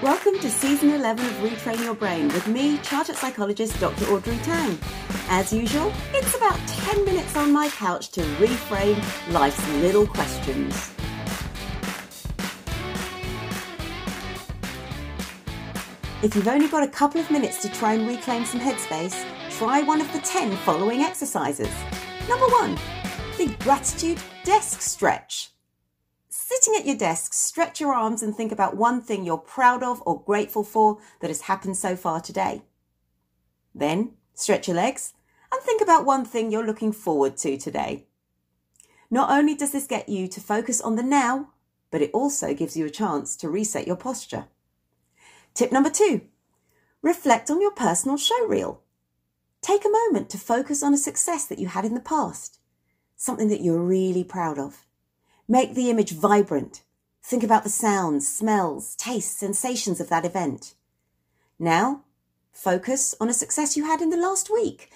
[0.00, 4.04] Welcome to season 11 of Retrain Your Brain with me, chartered psychologist Dr.
[4.12, 4.78] Audrey Tang.
[5.28, 10.92] As usual, it's about 10 minutes on my couch to reframe life's little questions.
[16.22, 19.20] If you've only got a couple of minutes to try and reclaim some headspace,
[19.58, 21.74] try one of the 10 following exercises.
[22.28, 22.78] Number one,
[23.36, 25.50] the gratitude desk stretch.
[26.50, 30.02] Sitting at your desk, stretch your arms and think about one thing you're proud of
[30.06, 32.62] or grateful for that has happened so far today.
[33.74, 35.12] Then, stretch your legs
[35.52, 38.06] and think about one thing you're looking forward to today.
[39.10, 41.50] Not only does this get you to focus on the now,
[41.90, 44.46] but it also gives you a chance to reset your posture.
[45.52, 46.22] Tip number two
[47.02, 48.80] reflect on your personal show reel.
[49.60, 52.58] Take a moment to focus on a success that you had in the past,
[53.16, 54.87] something that you're really proud of.
[55.50, 56.82] Make the image vibrant.
[57.22, 60.74] Think about the sounds, smells, tastes, sensations of that event.
[61.58, 62.04] Now,
[62.52, 64.90] focus on a success you had in the last week,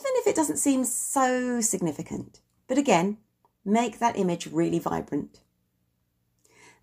[0.00, 2.38] even if it doesn't seem so significant.
[2.68, 3.18] But again,
[3.64, 5.40] make that image really vibrant.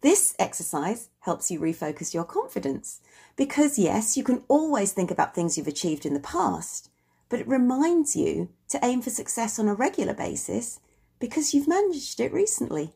[0.02, 3.00] This exercise helps you refocus your confidence
[3.38, 6.90] because, yes, you can always think about things you've achieved in the past,
[7.30, 10.82] but it reminds you to aim for success on a regular basis
[11.18, 12.92] because you've managed it recently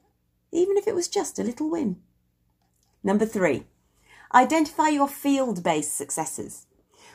[0.52, 1.97] even if it was just a little win.
[3.03, 3.66] Number three,
[4.33, 6.66] identify your field based successes.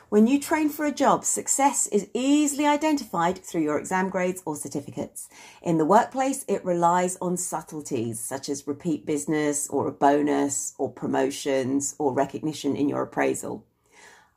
[0.09, 4.55] When you train for a job, success is easily identified through your exam grades or
[4.55, 5.27] certificates.
[5.63, 10.91] In the workplace, it relies on subtleties such as repeat business or a bonus or
[10.91, 13.65] promotions or recognition in your appraisal.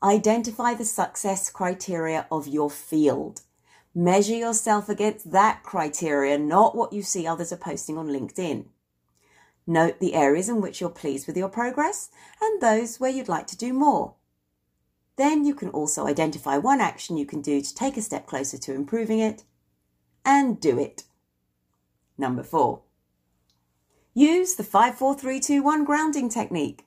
[0.03, 3.43] Identify the success criteria of your field.
[3.95, 8.67] Measure yourself against that criteria, not what you see others are posting on LinkedIn.
[9.71, 12.09] Note the areas in which you're pleased with your progress
[12.41, 14.15] and those where you'd like to do more.
[15.17, 18.57] Then you can also identify one action you can do to take a step closer
[18.57, 19.45] to improving it
[20.25, 21.03] and do it.
[22.17, 22.81] Number four,
[24.15, 26.87] use the 54321 grounding technique.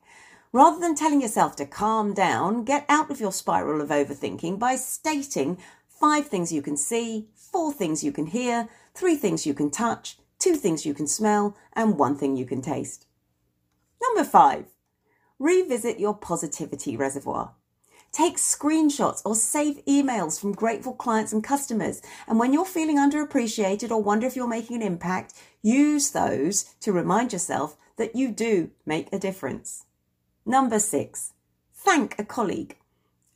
[0.52, 4.76] Rather than telling yourself to calm down, get out of your spiral of overthinking by
[4.76, 9.70] stating five things you can see, four things you can hear, three things you can
[9.70, 13.06] touch, two things you can smell, and one thing you can taste.
[14.02, 14.66] Number five,
[15.40, 17.54] revisit your positivity reservoir.
[18.12, 22.02] Take screenshots or save emails from grateful clients and customers.
[22.28, 26.92] And when you're feeling underappreciated or wonder if you're making an impact, use those to
[26.92, 29.86] remind yourself that you do make a difference.
[30.46, 31.34] Number six,
[31.74, 32.76] thank a colleague.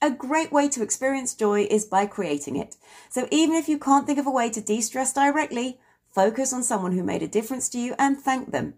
[0.02, 2.76] A great way to experience joy is by creating it.
[3.10, 5.80] So even if you can't think of a way to de stress directly,
[6.16, 8.76] Focus on someone who made a difference to you and thank them.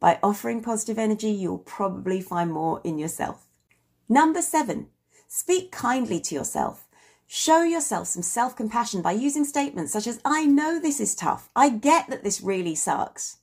[0.00, 3.46] By offering positive energy, you'll probably find more in yourself.
[4.08, 4.86] Number seven,
[5.28, 6.88] speak kindly to yourself.
[7.26, 11.50] Show yourself some self compassion by using statements such as, I know this is tough.
[11.54, 13.36] I get that this really sucks.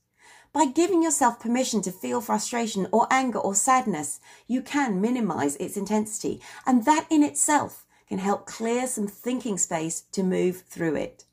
[0.52, 5.76] By giving yourself permission to feel frustration or anger or sadness, you can minimize its
[5.76, 6.40] intensity.
[6.66, 11.26] And that in itself can help clear some thinking space to move through it.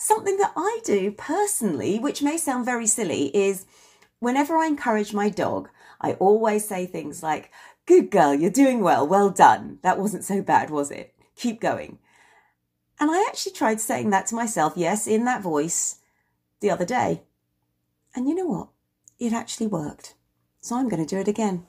[0.00, 3.66] Something that I do personally, which may sound very silly, is
[4.20, 5.70] whenever I encourage my dog,
[6.00, 7.50] I always say things like,
[7.84, 9.80] Good girl, you're doing well, well done.
[9.82, 11.16] That wasn't so bad, was it?
[11.34, 11.98] Keep going.
[13.00, 15.96] And I actually tried saying that to myself, yes, in that voice,
[16.60, 17.24] the other day.
[18.14, 18.68] And you know what?
[19.18, 20.14] It actually worked.
[20.60, 21.66] So I'm going to do it again.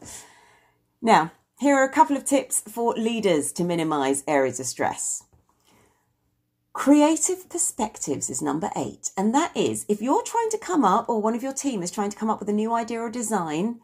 [1.01, 5.23] Now, here are a couple of tips for leaders to minimize areas of stress.
[6.79, 9.12] Creative perspectives is number eight.
[9.17, 11.91] And that is if you're trying to come up, or one of your team is
[11.91, 13.81] trying to come up with a new idea or design,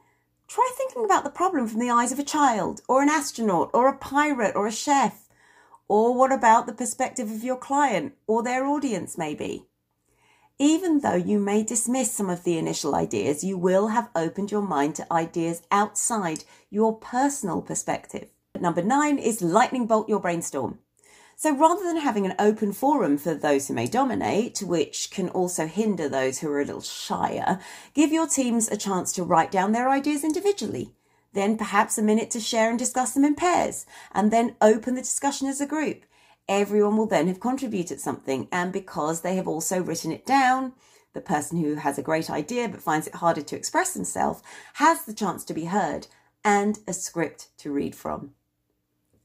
[0.48, 3.90] try thinking about the problem from the eyes of a child, or an astronaut, or
[3.90, 5.28] a pirate, or a chef.
[5.90, 9.66] Or what about the perspective of your client, or their audience, maybe?
[10.58, 14.62] Even though you may dismiss some of the initial ideas, you will have opened your
[14.62, 18.30] mind to ideas outside your personal perspective.
[18.58, 20.80] Number nine is lightning bolt your brainstorm.
[21.38, 25.68] So rather than having an open forum for those who may dominate, which can also
[25.68, 27.60] hinder those who are a little shyer,
[27.94, 30.94] give your teams a chance to write down their ideas individually.
[31.34, 35.02] Then perhaps a minute to share and discuss them in pairs, and then open the
[35.02, 36.06] discussion as a group.
[36.48, 40.72] Everyone will then have contributed something, and because they have also written it down,
[41.12, 44.42] the person who has a great idea but finds it harder to express himself
[44.76, 46.08] has the chance to be heard
[46.46, 48.32] and a script to read from.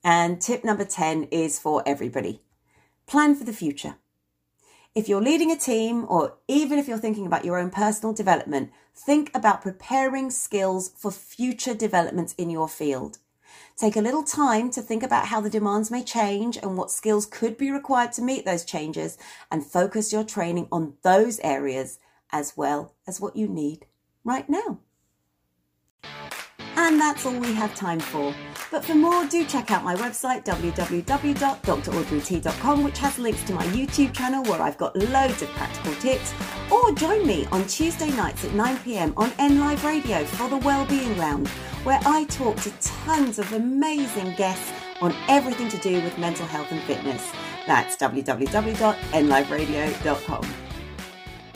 [0.02, 2.43] And tip number 10 is for everybody
[3.11, 3.97] plan for the future.
[4.94, 8.70] If you're leading a team, or even if you're thinking about your own personal development,
[8.94, 13.19] think about preparing skills for future developments in your field.
[13.76, 17.26] Take a little time to think about how the demands may change and what skills
[17.26, 19.19] could be required to meet those changes,
[19.50, 21.99] and focus your training on those areas
[22.31, 23.87] as well as what you need
[24.23, 24.79] right now.
[26.90, 28.34] And that's all we have time for.
[28.72, 34.12] But for more, do check out my website www.draudreyt.com, which has links to my YouTube
[34.12, 36.34] channel where I've got loads of practical tips.
[36.69, 41.16] Or join me on Tuesday nights at 9 pm on NLive Radio for the Wellbeing
[41.16, 41.48] Lounge,
[41.84, 46.72] where I talk to tons of amazing guests on everything to do with mental health
[46.72, 47.31] and fitness.
[47.69, 50.54] That's www.nliveradio.com.